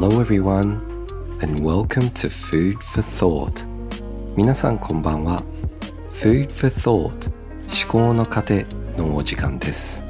[0.00, 0.80] Hello everyone
[1.42, 3.68] and welcome to Food for Thought.
[4.34, 5.42] 皆さんこんばんは。
[6.10, 7.30] Food for Thought
[7.68, 8.64] 思考の糧
[8.96, 10.02] のお時間です。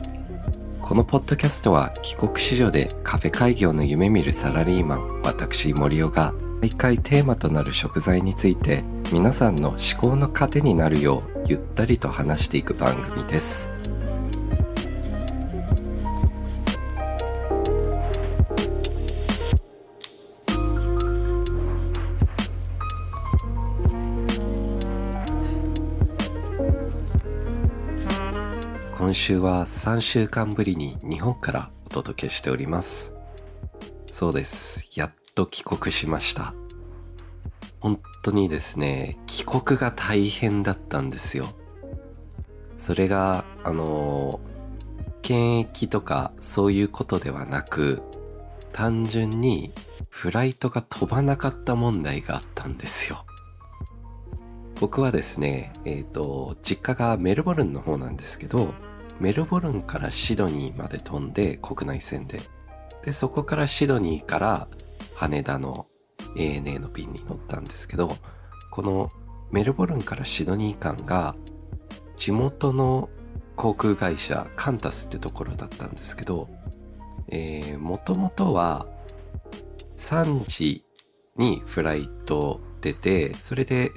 [0.81, 13.80] このポッドキャストは帰国子女でカフェ開業の夢見るサラリーマン私森尾が毎回テーマとなる食材について皆さんの思考の糧になるようゆったりと話していく番組です。
[29.21, 33.15] 週は3週間ぶりに日本からお届けしております。
[34.11, 34.89] そうです。
[34.95, 36.55] やっと帰国しました。
[37.81, 41.51] 本当にですね帰国が大変だったんですよ。
[42.79, 44.41] それがあの
[45.21, 48.03] 検疫とかそういうことではなく
[48.73, 49.71] 単純に
[50.09, 53.27] フライトが飛ばなかった問題があったんですよ。
[54.81, 58.73] 僕はですねえっ、ー、と実家がメルボルンの方なんですけど
[59.21, 62.41] メルボルンからシドニーまで飛んで国内線で。
[63.05, 64.69] でそこからシドニーから
[65.15, 65.87] 羽田の
[66.37, 68.17] ANA の便に乗ったんですけど
[68.71, 69.11] この
[69.51, 71.35] メルボルンからシドニー間が
[72.17, 73.09] 地元の
[73.57, 76.49] 航空会社カンタスってところだったんですけど
[77.79, 78.87] もともとは
[79.97, 80.85] 3時
[81.37, 83.91] にフライト出てそれで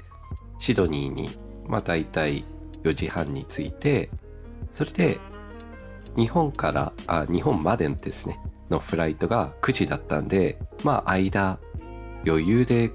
[0.59, 2.45] シドニーにまあ大体
[2.83, 4.09] 4時半に着いて
[4.73, 5.19] それで
[6.17, 8.39] 日本からあ日本までですね
[8.71, 11.59] のフライトが9時だったんでまあ間
[12.25, 12.91] 余裕で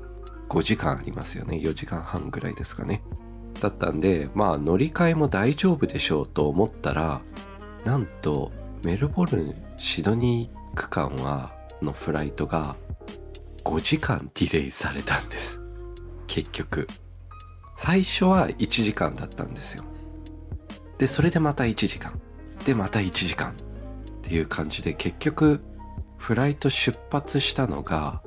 [0.48, 1.58] 5時間ありますよね。
[1.58, 3.02] 4時間半ぐらいですかね。
[3.60, 7.22] だったんでまあ乗り換えも大丈夫でしょうと思ったら
[7.84, 8.50] なんと
[8.82, 12.74] メルボルンシドニー区間はのフライトが
[13.62, 15.62] 5時間ディレイされたんです。
[16.26, 16.88] 結局。
[17.76, 19.84] 最初は1時間だったんですよ。
[20.98, 22.20] でそれでまた1時間。
[22.64, 23.54] でまた1時間っ
[24.22, 25.60] ていう感じで結局
[26.18, 28.20] フライト出発したのが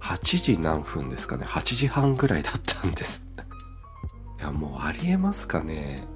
[0.00, 1.44] 8時何分ですかね。
[1.44, 3.26] 8時半ぐらいだったんです。
[4.38, 6.06] いやもうありえますかね。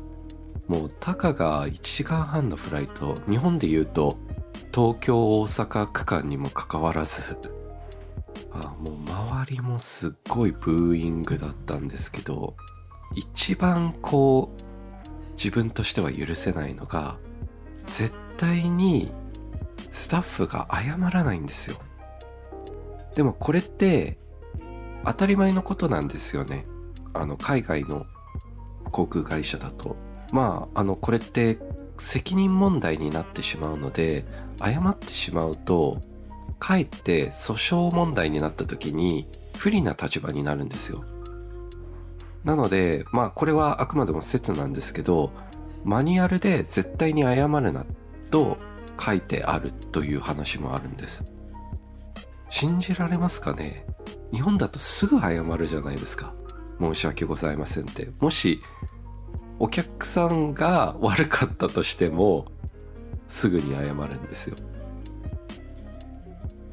[0.67, 4.19] もうたかが1時間半のフライト日本で言うと
[4.75, 7.39] 東京大阪区間にもかかわらず
[8.53, 12.55] あもう周りもすっごいブーイングだったんですけど
[13.15, 14.68] 一番こう
[15.39, 17.17] 自分としては許せないのが
[17.87, 19.13] 絶対に
[19.91, 21.79] スタッフが謝らないんですよ。
[23.15, 24.19] でもこれって
[25.05, 26.67] 当たり前のことなんですよね。
[27.15, 28.07] あの海外の
[28.91, 29.97] 航空会社だと。
[30.33, 31.59] まああのこれって
[31.97, 34.27] 責任問題になってしまうので
[34.63, 36.01] 謝ってしまうと
[36.59, 37.55] かえって訴
[37.91, 41.05] 訟問題になった時に不利な立場になるんですよ。
[42.49, 45.33] なので、まあこれはあくまでも説なんですけど、
[45.85, 47.85] マニュアルで絶対に謝るな
[48.31, 48.57] と
[48.99, 51.27] 書いてあるという話もあるんです。
[52.49, 53.85] 信じられますかね？
[54.33, 56.33] 日本だとすぐ謝るじゃないですか。
[56.81, 58.13] 申し訳ございませんって。
[58.19, 58.63] もし、
[59.59, 62.47] お客さんが悪かったとしても、
[63.27, 64.57] すぐに謝るんですよ。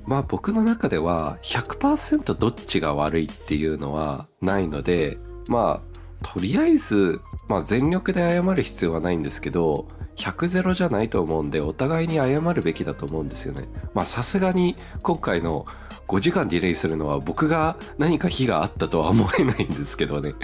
[0.05, 13.67] まあ僕の中では100%どっちが悪いっていうのはないのでまあとりあえず、まあ、全力で謝る必要はないんですけど100ゼロじゃないと思うんでお互いに謝るべきだと思うんですよね。
[13.93, 15.65] まあさすがに今回の
[16.07, 20.35] 5時間ディレイするのは僕が何か非があったとは思えないんですけどね。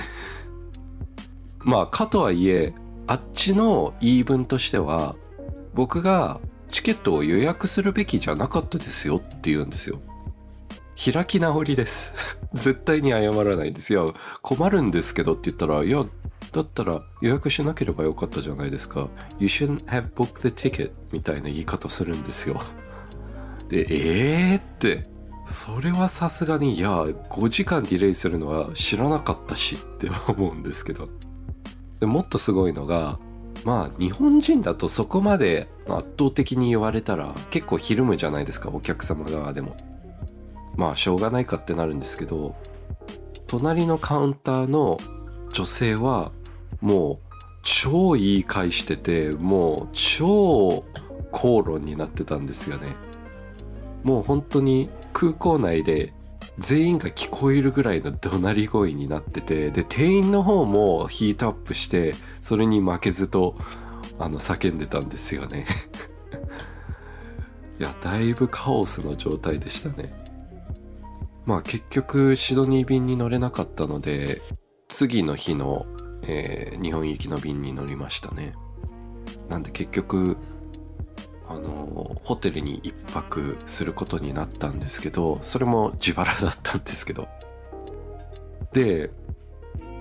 [1.59, 2.73] まあかとはいえ
[3.07, 5.15] あっちの言い分としては
[5.73, 6.39] 僕が
[6.69, 9.99] チケットを予約するべきじゃなかったですよって言うんですよ。
[10.95, 12.13] 開き直りです
[12.53, 14.13] 絶対に謝らないんですよ。
[14.41, 16.05] 困るんですけどって言ったら、いや、
[16.51, 19.07] だったら予約しなければよかったじゃないですか。
[19.39, 22.61] You shouldn't have booked the ticket みたいな言い方するんですよ。
[23.69, 25.09] で、えーって、
[25.45, 31.07] それはさすがに、いや、5時間ディレイするのは知らなかったしって思うんですけど。
[31.99, 33.19] でもっとすごいのが、
[33.63, 39.77] まあ日本人だとそこまで圧倒的に言われたら結構ひるむじゃないですか、お客様側でも。
[40.75, 42.55] まあしょうがないかってなるんですけど
[43.47, 44.99] 隣のカウンターの
[45.53, 46.31] 女性は
[46.79, 47.31] もう
[47.63, 50.83] 超言い返しててもう超
[51.31, 52.95] 口論になってたんですよね。
[54.03, 56.13] もう本当に空港内で
[56.57, 63.55] 全員が聞こえるぐらいの怒鳴り声になっててで店員の方もヒートアップしてそれに負けずと
[64.19, 65.65] あの叫んでたんですよね。
[67.79, 70.20] いやだいぶカオスの状態でしたね。
[71.51, 74.41] まあ結局シドニー便に乗れなかったので
[74.87, 75.85] 次の日の、
[76.23, 78.53] えー、日本行きの便に乗りましたね。
[79.49, 80.37] なんで結局
[81.49, 87.27] あのホテルに一泊することになったんですけどそれも自腹だったんですけど。
[88.71, 89.11] で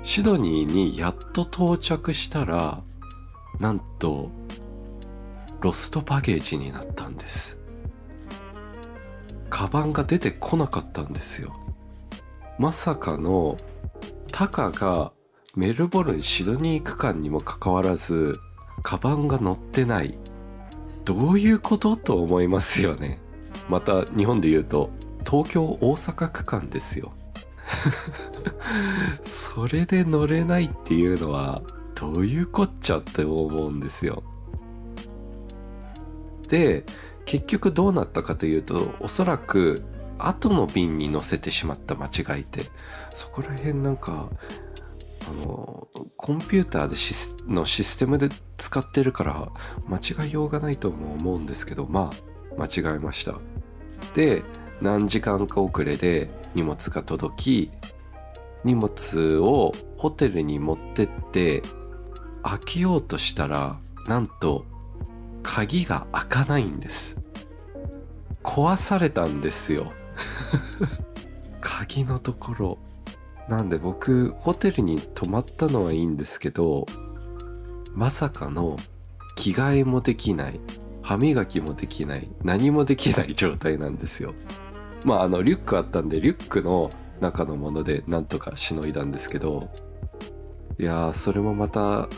[0.05, 2.81] シドニーにやっと到着したら
[3.58, 4.31] なんと
[5.61, 7.60] ロストバゲージになったんです。
[9.50, 11.55] カバンが出てこなかったんですよ。
[12.58, 13.56] まさかの
[14.32, 15.12] タカが
[15.55, 18.38] メルボルンシドニー区間にもかかわらず
[18.82, 20.17] カバンが乗ってない。
[21.05, 23.20] どういうことと思いますよね。
[23.69, 24.91] また日本で言うと
[25.29, 27.12] 東京大阪区間ですよ。
[29.23, 31.62] それで乗れないっていうのは
[31.94, 34.23] どういうこっちゃって思うんですよ。
[36.49, 36.85] で
[37.31, 39.85] 結局どうなったかというとおそらく
[40.19, 42.65] 後の便に乗せてしまった間違いって
[43.15, 44.31] そこら辺なんか
[45.29, 45.87] あの
[46.17, 49.49] コンピューターでシスのシステムで使ってるから
[49.87, 53.38] 間違いようがないとも思うんですけどまあ間違えました。
[54.15, 54.43] で
[54.82, 57.71] 何時間か遅れで荷物が届き
[58.65, 61.62] 荷物をホテルに持ってって
[62.43, 63.79] 開けようとしたら
[64.09, 64.67] なんと
[65.44, 67.19] 鍵が開かないんです。
[68.43, 69.93] 壊されたんですよ。
[71.61, 72.79] 鍵のところ。
[73.49, 76.87] なんで僕ホテルに泊まったのはいいんですけど
[77.97, 78.77] まさかの
[79.35, 80.61] 着替えもできない
[81.03, 84.35] 歯磨きもできない何もできない状態なんですよ。
[85.05, 86.91] まああのリュックあったんでリュックの
[87.21, 89.69] 中のものでなんとかしのいだんですけど
[90.79, 92.09] いやーそれもまた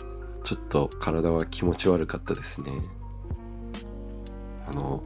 [0.45, 2.73] ちょっと体は気持ち悪かったですね。
[4.69, 5.03] あの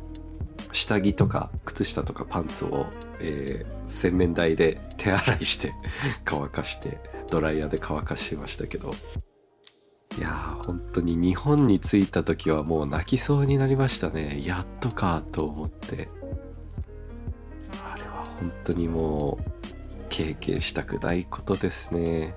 [0.77, 2.87] 下着とか靴下とかパンツを、
[3.19, 5.73] えー、洗面台で手洗いして
[6.25, 6.99] 乾かして
[7.31, 8.95] ドライヤーで乾かしましたけど。
[10.17, 14.41] いやー本当に日本に着いた時はもう泣きそうになりましたね。
[14.45, 16.09] やっとかと思って。
[17.83, 19.51] あれは本当にもう
[20.09, 22.35] 経験したくないことですね。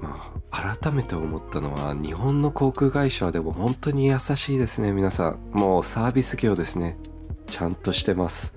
[0.00, 5.50] まあ改めて思ったのは日本の航空会社はでも本当に優しいですね皆さん。
[5.52, 6.98] もうサービス業ですね。
[7.50, 8.56] ちゃんとしてます。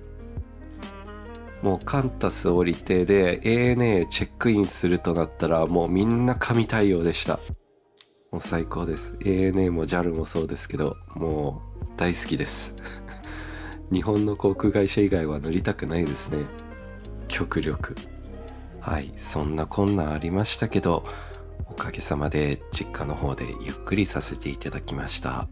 [1.62, 7.38] もうカンタス降りてで ANA チェックインするとなったらもうみんな神対応でした。
[8.32, 9.16] もう最高です。
[9.20, 12.74] ANA も JAL もそうですけどもう大好きです。
[13.92, 16.46] 日本の航空会社以外は乗りたくないですね。
[17.28, 17.94] 極力。
[18.80, 19.12] はい。
[19.16, 21.04] そんな困難ありましたけど
[21.68, 25.48] おかげさまで実家の方でゆっくりさせていただきました。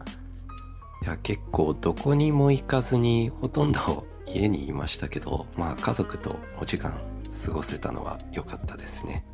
[1.02, 7.00] いや結構どこにも行かずにほとんど家にいましたけど まあ家族とお時間
[7.46, 9.24] 過ごせたのは良かったですね。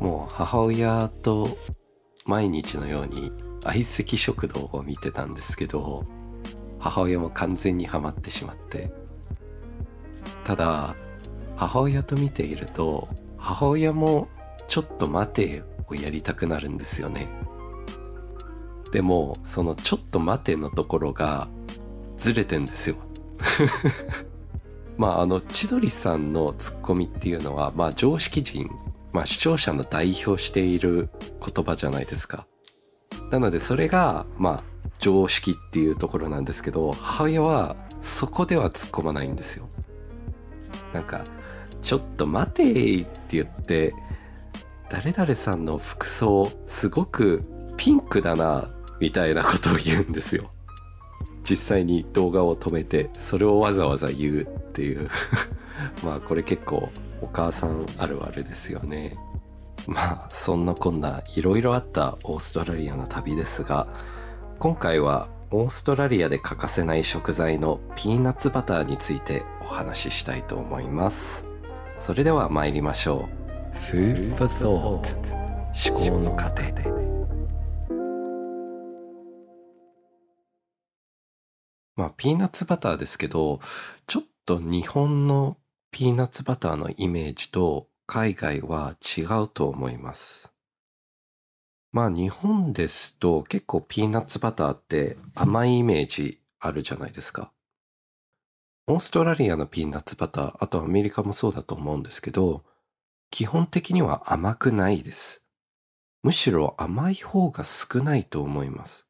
[0.00, 1.56] もう母親と
[2.26, 3.32] 毎日のように
[3.62, 6.04] 相席食堂を見てたんですけど
[6.78, 8.92] 母親も完全にはまってしまって。
[10.44, 10.96] ただ
[11.56, 14.28] 母親と見ていると母親も
[14.68, 17.28] ちょっと待てをやりたくなるんですよね。
[18.94, 21.48] でもそのちょっと待てのところが
[22.16, 22.96] ずれてんですよ。
[24.96, 28.70] まああの千鳥さんのツッコミっていうのはまあ常識人
[29.12, 31.10] まあ視聴者の代表している
[31.44, 32.46] 言葉じゃないですか。
[33.32, 34.62] なのでそれがまあ
[35.00, 39.68] 常識っていうところなんですけど母親はそこでは突っ込まないんですよ。
[40.92, 41.24] なんか
[41.82, 43.92] ちょっと待てって言って
[44.88, 47.42] 誰々さんの服装すごく
[47.76, 48.70] ピンクだな
[49.00, 50.50] みたいなことを言うんですよ。
[51.48, 55.10] 実際に動画を止めてそれをわざわざ言うっていう。
[56.02, 56.88] まあこれ結構
[57.20, 59.18] お母さんあるあるですよね。
[59.86, 63.86] まあそんなこんないろいろあったオーストラリアの旅ですが
[64.58, 71.46] 今回はオーストラリアで欠かせない食材のピーナッツバターについてお話ししたいと思います。
[71.98, 73.28] それでは参りましょ
[73.72, 73.76] う。
[73.76, 75.34] Food for Thought
[75.90, 76.84] 思考の過程で
[81.96, 83.60] まあピーナッツバターですけど
[84.06, 85.56] ちょっと日本の
[85.90, 90.54] ピーナッツバターのイメージと海外は違うと思います
[91.94, 97.52] まあ日本ですと結構ピーナッツバターって甘いイメージあるじゃないですか。
[98.88, 102.64] オーストラリアのピーナッツバター、あとアメリカもそうだと思うんですけど、
[103.30, 105.46] 基本的には甘くないです。
[106.24, 109.08] むしろ甘い方が少ないと思います。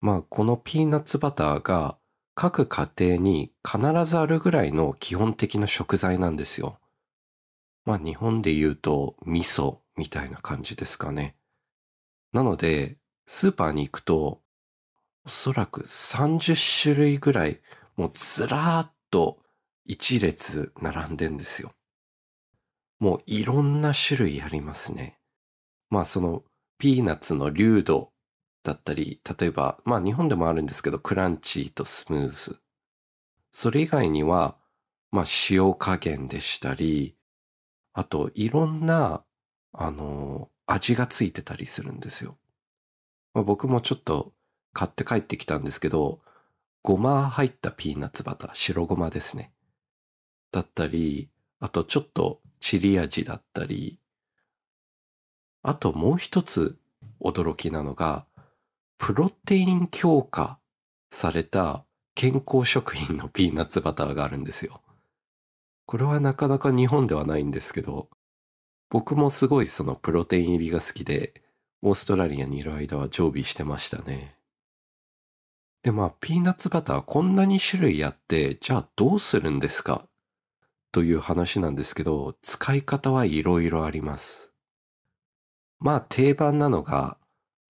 [0.00, 1.96] まあこのピーナッツバターが
[2.34, 6.78] 各家庭に必ずあるぐらいの基本的な食材なんですよ。
[7.84, 11.36] まあ日本で言うと味噌みたいな感じですかね。
[12.32, 14.40] なので、スーパーに行くと、
[15.24, 17.60] おそらく30種類ぐらい、
[17.96, 19.38] もうずらーっと
[19.84, 21.72] 一列並んでんですよ。
[22.98, 25.18] もういろんな種類ありますね。
[25.90, 26.44] まあその
[26.78, 28.12] ピーナッツの流度
[28.62, 32.60] だったり、例えば、まあ日本でもあるんですけど、クランチーとスムーズ。
[33.52, 34.56] それ以外には、
[35.10, 37.16] まあ塩加減でしたり、
[37.92, 39.22] あといろんな、
[39.72, 42.38] あの、味がついてたりするんですよ。
[43.34, 44.32] まあ、僕もちょっと
[44.72, 46.20] 買って帰ってきたんですけど、
[46.82, 49.52] ごま入ったピーナッツバター、白ごまですね。
[50.52, 54.00] だったり、あとちょっとチリ味だったり、
[55.62, 56.78] あともう一つ
[57.20, 58.26] 驚きなのが、
[59.02, 60.58] プロテイン強化
[61.10, 64.82] された健康食品のピーナッツバターがあるんですよ。
[65.86, 68.10] これはなかなか日本ではないんですけど、
[68.90, 71.42] 僕もすごいそのプロテイン入りが好きで、
[71.80, 74.36] オーストラリアにいる間は常備してましたね。
[75.82, 80.06] で、まあ、ピーナッツバターこんなに種類あって、じゃあどうするんですか？
[80.92, 84.52] という話なんですけど、使い方はいろいろあります。
[85.78, 87.16] まあ、定番なのが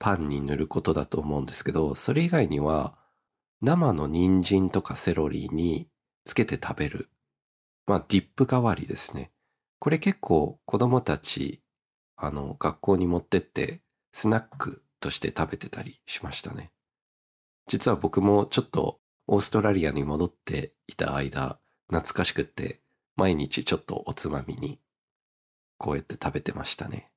[0.01, 2.97] パンに塗ることだと思うんですけど、それ以外には
[3.61, 5.89] 生の人参とかセロリに
[6.25, 7.09] つけて食べる。
[7.87, 9.31] まあ、ディップ代わりですね。
[9.79, 11.63] これ結構子供たち、
[12.17, 16.73] あの、学校に持ってってスナックとして食べてたりしましたね。
[17.67, 22.81] 実は僕もちょっとオーストラリアに戻っていた間、懐かしくって
[23.17, 24.81] 毎日ちょっとおつまみに
[25.77, 27.10] こうやって食べてましたね。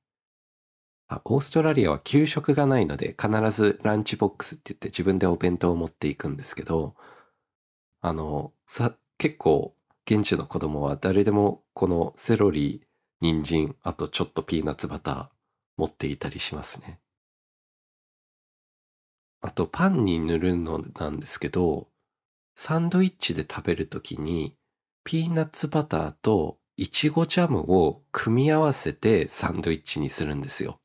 [1.08, 6.94] あオーストラリアは給食がないので必ずランチボックスって言って自分でお弁当を持っていくんですけど、
[8.00, 9.74] あの、さ、結構
[10.06, 12.82] 現地の子供は誰でもこのセロリ、
[13.20, 15.28] 人参、あとちょっとピーナッツバター
[15.76, 17.00] 持っていたりしますね。
[19.40, 21.88] あとパンに塗るのなんですけど、
[22.56, 24.56] サンドイッチで食べるときに
[25.04, 30.80] ピーナッツバターといちごジャムを組み合わせてサンドイッチにするんですよ。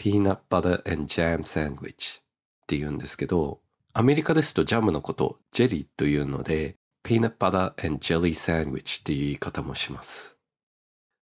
[0.00, 2.22] ピーナッバター and jam sandwich っ
[2.66, 3.60] て言うんですけど、
[3.92, 10.38] アメリカですとジャムのことジェリーというので、ピーナッバター and jelly sandwich っていう言い方もします。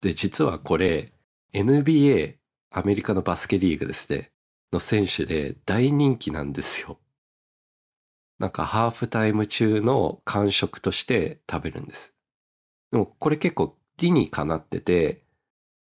[0.00, 1.12] で、実はこれ
[1.52, 2.34] NBA
[2.72, 4.32] アメリカのバスケリーグですね、
[4.72, 6.98] の選手で大人気なんですよ。
[8.40, 12.16] なんかハーフタイム中の間食として食べるんです。
[12.90, 15.22] でもこれ結構理にかなってて、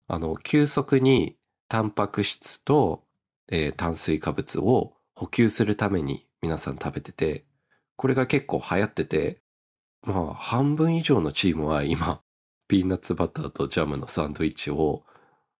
[0.06, 1.37] あの、急速に
[1.68, 3.04] タンパク質と、
[3.48, 7.44] えー、炭水化物を補給するために皆さん食べてて、
[7.96, 9.42] これが結構流行ってて、
[10.02, 12.22] まあ半分以上のチームは今、
[12.68, 15.04] ピーナッツバターとジャムのサンドイッチを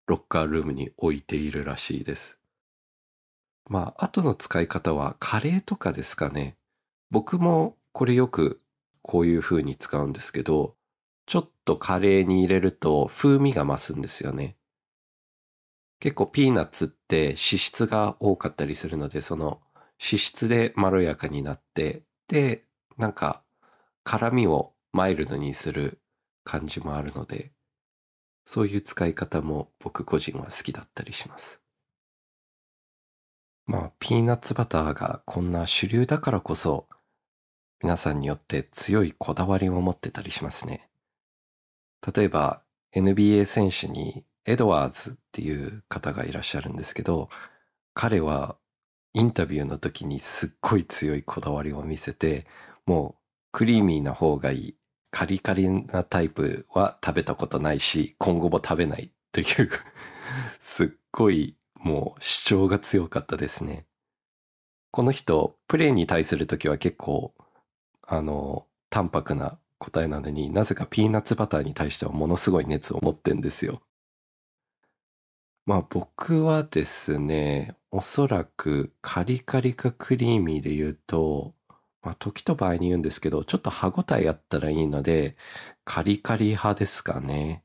[0.07, 2.39] ロッカールームに置いているらしいです。
[3.67, 6.57] まあ、後の使い方はカレーとかですかね。
[7.11, 8.61] 僕もこれよく
[9.01, 10.75] こういう風に使うんですけど、
[11.25, 14.58] ちょっとカレーに入れると風味が増すんですよね。
[15.99, 19.61] 結構ピーナッツって脂質が多かったりするので、その
[20.01, 22.63] 脂質でまろやかになって、で、
[22.97, 23.43] なんか
[24.03, 25.99] 辛みをマイルドにする
[26.43, 27.51] 感じもあるので、
[28.45, 31.61] そういう使い方も僕個人は好きだったりします。
[33.67, 36.87] まあ、ピーナッツバターがこんな主流だからこそ、
[37.83, 40.89] 皆さんによって強いこだわりを持ってたりしますね。
[42.15, 42.63] 例えば、
[42.95, 47.29] NBA 選手にエドワーズっていう方がいらっしゃるんですけど、
[47.93, 48.57] 彼は
[49.13, 52.47] インタビューの時にすっごい強いこだわりを見せて、
[52.87, 54.75] もうクリーミーな方がいい。
[55.11, 59.69] カリカリなタイプは食べたことないし、今後も食べないという
[60.57, 63.85] すっごいもう主張が強かったですね。
[64.89, 67.35] この人、プレイに対する時は結構、
[68.01, 73.83] あの、淡白な答えなのになぜかピーナッツバターに対してはものすごい熱を持ってんですよ。
[75.69, 81.53] まあ僕はですね、おそらくカリカリかクリーミーで言うと、
[82.01, 85.37] まあ時と場合に言うんですけど、ちょっと歯ごたえあったらいいので、
[85.85, 87.63] カリカリ派ですかね。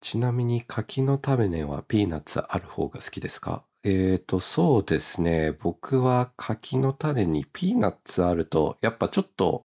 [0.00, 3.62] ちなみに柿の種はピーナッツある方が好きですか？
[3.82, 5.52] えーと、そうですね。
[5.60, 9.60] 僕は柿の種にピーナッツあると、やっぱちょっと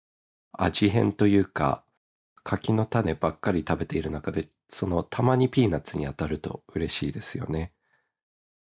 [0.51, 1.86] 味変というか、
[2.43, 7.73] 柿の種ばっかり食べている中で、そのたまにピーナッツに当たると嬉しいですよね。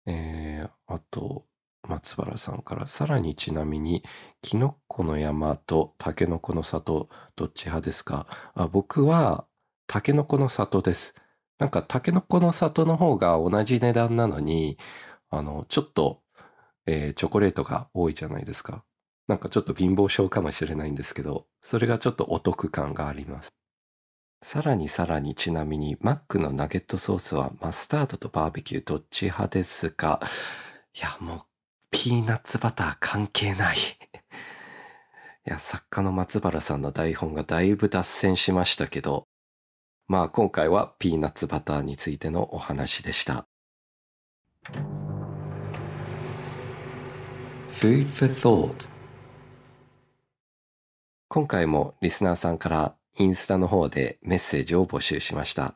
[0.08, 1.46] えー、あと、
[1.88, 4.04] 松原さんから、さらにちなみに、
[4.42, 8.26] キノコの山とタケノコの里、どっち派ですか？
[8.56, 9.46] あ僕は、
[9.86, 11.14] タケノコの里です。
[11.60, 14.80] なんか、タケノコの里の方が同じ値段なのに、
[15.30, 16.24] あの、ちょっと、
[16.88, 18.84] えーチョコレートが多いじゃないですか。
[19.28, 23.59] なんかちょっと貧乏症かもしれないんですけど、それがちょっとお得感があります。
[24.42, 30.22] さらにさらにちなみに、マックのナゲットソースはマスタードとバーベキューどっち派ですか
[30.96, 31.40] いや、もう、
[31.92, 33.78] ピーナッツバター関係ない。
[33.78, 33.80] い
[35.44, 39.28] や、作家の松原さんの台本がだいぶ脱線しましたけど、
[40.08, 43.46] まあ今回はピーナッツバターについてのお話でした。
[47.68, 48.90] Food for Thought
[51.28, 55.76] 今回もリスナーさんからインスタの方でメッセージを募集しました。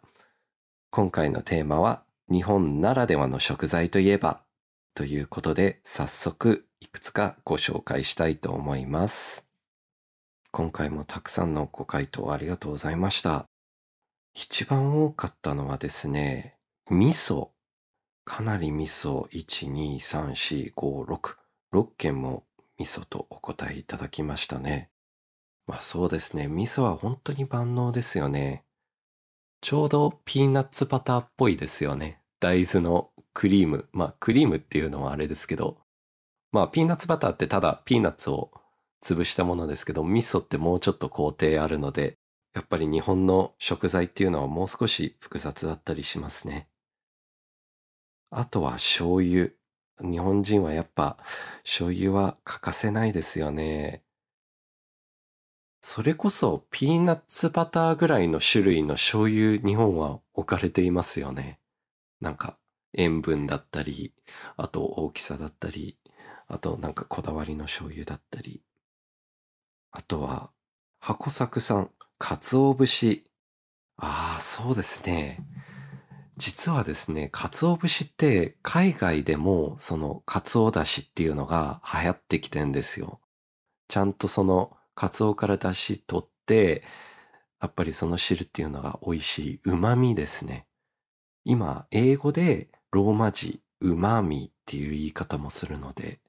[0.91, 4.39] 今回のテーマは日本ならではの食材といえば
[4.95, 9.49] ということで早速いくつかご紹介したいと思います。
[10.51, 13.45] 今回もたくさんのご回答ありがとうございました。
[14.33, 16.55] 一番多かったのはですね、
[16.89, 17.49] 味噌。
[18.23, 21.35] かなり味噌1、2、3、4、5、6。
[21.73, 22.45] 6件も
[22.77, 24.92] 味噌とお答えいただきましたね。
[25.67, 26.47] まあそうですね。
[26.47, 28.65] 味噌は本当に万能ですよね。
[29.61, 32.21] ちょうどピーナッツバターっぽいですよね。
[32.39, 33.87] 大豆のクリーム。
[33.93, 35.77] まあクリームっていうのはあれですけど。
[36.51, 38.51] まあピーナッツバターってただピーナッツを
[39.01, 42.17] 潰したものですけど、味噌ってもうちょっと工程あるので、
[42.53, 46.67] やっぱり日本の食材っていうのはもう少し複雑だったりしますね。
[48.29, 49.51] あとは醤油。
[50.01, 51.17] 日本人はやっぱ
[51.63, 54.03] 醤油は欠かせないですよね。
[55.85, 61.59] それこそピーナッツバターぐらいの種類の醤油日本は置かれていますよね。
[62.21, 62.57] なんか
[62.93, 64.13] 塩分だったり、
[64.55, 65.97] あと大きさだったり、
[66.47, 68.63] あとなんかこだわりの醤油だったり。
[69.91, 70.51] あとは
[70.99, 73.25] 箱作さん、鰹節。
[73.97, 75.45] ああ、そうですね。
[76.37, 83.19] 実はですね、鰹節って海外でもその鰹だしっていうのが流行ってきてんですよ。
[83.89, 86.83] ちゃんとその鰹から出汁取って、
[87.61, 90.67] やっぱりその汁っていうのが美味しい旨味ですね。
[91.45, 96.19] 今、英語でローマ字、旨味っていう言い方もするので、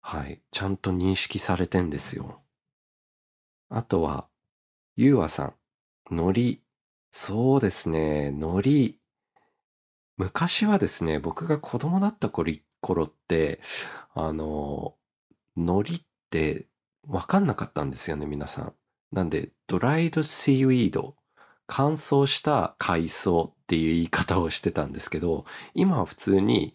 [0.00, 2.40] はい、ちゃんと認識されてんですよ。
[3.68, 4.28] あとは、
[4.96, 5.54] ゆうわさん、
[6.10, 6.60] 海苔。
[7.10, 8.94] そうですね、海苔。
[10.16, 12.52] 昔はですね、僕が子供だった頃
[13.04, 13.60] って、
[14.14, 14.96] あの、
[15.56, 16.67] 海苔って
[17.08, 18.74] わかんなかったんですよね、皆さん。
[19.12, 21.16] なんで、ドライドシーウィード、
[21.66, 26.74] 乾燥した海藻っていう言い方をしてたんですけど、今は普通に、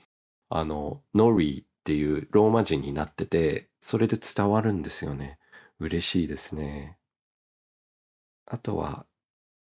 [0.50, 5.38] あの、ノリーっていうローマ字になってて、それで伝わるんですよね。
[5.80, 6.98] 嬉しいですね。
[8.46, 9.06] あとは、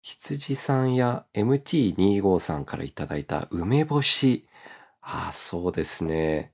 [0.01, 4.47] 羊さんや MT25 さんからいただいた梅干し。
[5.01, 6.53] ああ、そうですね。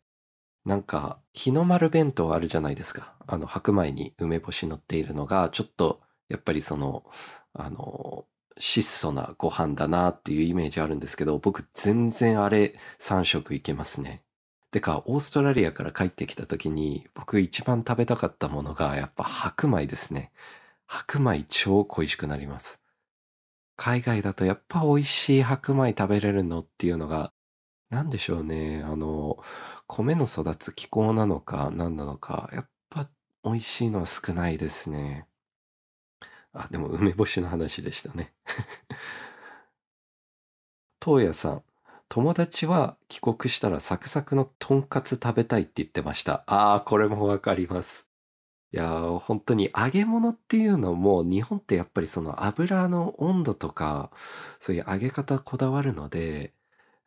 [0.66, 3.14] なんか、日の丸弁当あるじゃないですか。
[3.28, 7.04] あの、白米に梅干し乗っているのが、ちょっと、やっぱりその、
[7.54, 8.26] あの、
[8.58, 14.24] 質素なご飯だなっていうイメージあるんですけど、僕全然あれ3食いけますね。
[14.72, 20.32] てか、オーストラリアから帰ってきた時に、僕一番食べたかったものが、やっぱ白米ですね。
[20.88, 22.82] 白米超恋しくなります。
[23.78, 27.32] 海外だとやっぱ美味しい白米食べれるのっていうのが、
[27.96, 28.84] なんでしょうね。
[28.86, 29.42] あの、
[29.88, 33.10] 米の育つ気候なのか何なのか、やっぱ
[33.46, 35.28] 美味しいのは少ないですね。
[36.52, 38.34] あ、でも梅干しの話でしたね。
[41.02, 41.64] 東野さん、
[42.10, 46.44] 友達は帰国したらサクサクのとんかつ食べたいって言ってました。
[46.48, 48.10] ああ、これもわかります。
[48.74, 54.12] いやー、本当に揚げ物っていうのも日本ってやっぱりその油の温度とか
[54.60, 56.54] そういう揚げ方こだわるので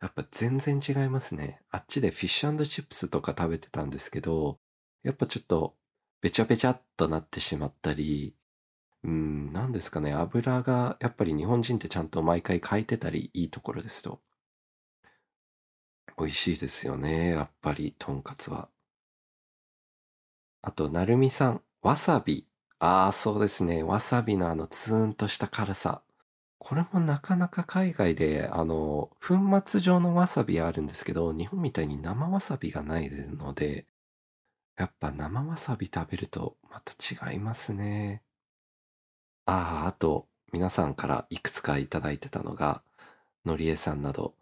[0.01, 1.61] やっぱ全然違いますね。
[1.71, 4.59] あっちでフィッシュチップスとか食べてたんですけど
[5.03, 5.75] やっぱちょっと
[6.21, 8.35] べちゃべちゃっとなってしまったり
[9.03, 14.21] うん、なんですかね、油がやっぱり日本人ってちゃんと毎回変えてたりいいところですと
[16.17, 18.69] 美味しいですよね、やっぱりとんかつは。
[20.61, 22.45] あと、なるみさん、わさび。
[22.79, 23.83] ああ、そうですね。
[23.83, 26.01] わさびのあのツーンとした辛さ。
[26.59, 33.87] これもなかなか海外で、あの、粉末状のわさびあるんですけど、日本みたいに生わさびがないので、
[34.77, 36.93] やっぱ生わさび食べるとまた
[37.31, 38.23] 違いますね。
[39.45, 42.83] ああ、あと、皆さんからいくつかいただいてたのが、
[43.45, 44.35] のりえさんなど、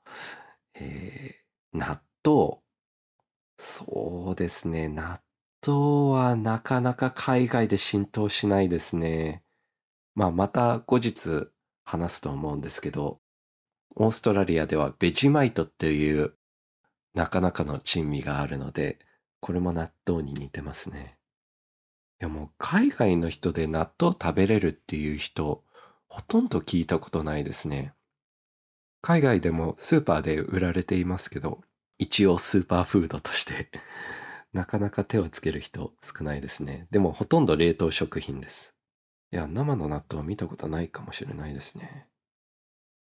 [0.76, 2.62] えー納豆、
[3.60, 4.90] そうですね。
[4.90, 5.22] 納
[5.66, 9.44] 豆はなかなか海外で浸透しないですね。
[10.16, 11.50] まあまた後日
[11.88, 13.22] 話すと思うんですけど、
[13.96, 16.34] オーストラリアではベジマイトっていう
[17.14, 19.00] なかなかの珍味があるので、
[19.40, 21.18] これも納豆に似てますね。
[22.20, 25.64] いやもう海外の人で納豆食べれるっていう人、
[26.10, 27.94] ほとんど聞いたことないですね。
[29.02, 31.62] 海外でもスーパーで売られていますけど、
[31.98, 33.72] 一応スーパーフードとして
[34.52, 36.88] なかなか手をつける人少ないですね。
[36.92, 38.77] でもほとんど冷凍食品です。
[39.32, 42.08] いや、生の納豆は見たことないかもしれないですね。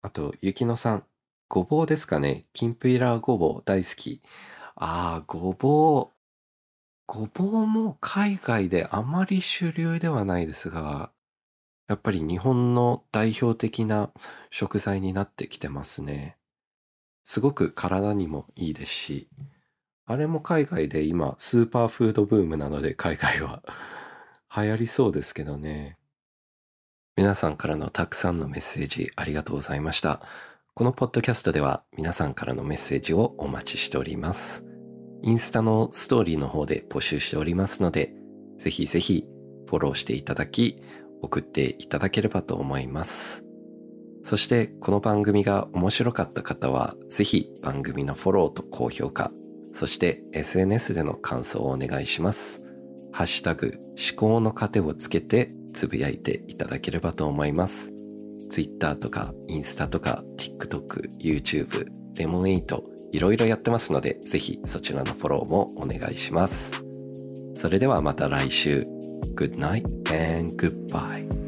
[0.01, 1.05] あと、ゆきのさん。
[1.49, 4.21] ごぼうですかねきんぴらごぼう大好き。
[4.75, 6.19] ああ、ごぼう。
[7.07, 11.11] ごぼうも海外であまり主流ではないですが、
[11.87, 14.11] やっぱり日本の代表的な
[14.51, 16.37] 食材になってきてますね。
[17.23, 19.27] すごく体にもいいですし、
[20.05, 23.61] あれも海外で今スーパーフードブームなので海外は
[24.55, 25.98] 流行りそうですけどね。
[27.19, 30.21] 皆さんからのたくさんのメッセージありがとうございました。
[30.73, 34.65] このポッドキャストでは皆さんからのメッセージをお待ちしております。
[35.21, 38.13] インスタのストーリーの方で募集しておりますので、
[38.57, 39.25] ぜひぜひ
[39.67, 40.81] フォローしていただき、
[41.21, 43.45] 送っていただければと思います。
[44.23, 49.33] そしてこの番組が面白かった方は、ぜひ番組のフォローと高評価、
[49.73, 52.63] そして SNS での感想をお願いします。
[53.11, 57.93] ハッシュタグ思考の糧をつけてつぶやいていただければと思います。
[58.49, 66.83] Twitter とかインスタとか TikTok、YouTube、レモン8いろいろやってますので、ぜひそちらのフォローもお願いします。
[67.55, 68.87] それではまた来週。
[69.35, 69.85] Good night
[70.37, 71.38] and goodbye.